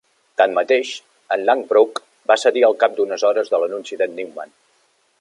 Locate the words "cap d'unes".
2.85-3.27